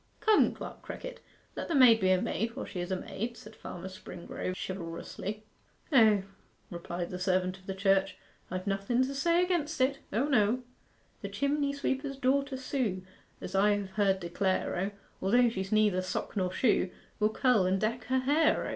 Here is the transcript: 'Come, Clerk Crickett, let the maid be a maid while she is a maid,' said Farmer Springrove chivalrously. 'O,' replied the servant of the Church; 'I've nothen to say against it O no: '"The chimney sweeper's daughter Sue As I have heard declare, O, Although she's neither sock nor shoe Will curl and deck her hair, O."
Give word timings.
'Come, 0.19 0.55
Clerk 0.55 0.81
Crickett, 0.81 1.19
let 1.55 1.67
the 1.67 1.75
maid 1.75 1.99
be 1.99 2.09
a 2.09 2.19
maid 2.19 2.55
while 2.55 2.65
she 2.65 2.79
is 2.79 2.89
a 2.91 2.95
maid,' 2.95 3.37
said 3.37 3.55
Farmer 3.55 3.87
Springrove 3.87 4.55
chivalrously. 4.55 5.43
'O,' 5.91 6.23
replied 6.71 7.11
the 7.11 7.19
servant 7.19 7.59
of 7.59 7.67
the 7.67 7.75
Church; 7.75 8.17
'I've 8.49 8.65
nothen 8.65 9.03
to 9.03 9.13
say 9.13 9.43
against 9.43 9.79
it 9.79 9.99
O 10.11 10.25
no: 10.27 10.63
'"The 11.21 11.29
chimney 11.29 11.71
sweeper's 11.71 12.17
daughter 12.17 12.57
Sue 12.57 13.03
As 13.41 13.53
I 13.53 13.75
have 13.75 13.91
heard 13.91 14.19
declare, 14.19 14.75
O, 14.75 14.91
Although 15.23 15.49
she's 15.49 15.71
neither 15.71 16.01
sock 16.01 16.35
nor 16.35 16.51
shoe 16.51 16.89
Will 17.19 17.29
curl 17.29 17.67
and 17.67 17.79
deck 17.79 18.05
her 18.05 18.21
hair, 18.21 18.65
O." 18.65 18.69